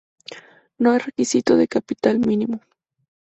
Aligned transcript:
No 0.79 0.89
hay 0.93 0.97
requisito 0.97 1.55
de 1.57 1.67
capital 1.67 2.17
mínimo. 2.17 2.59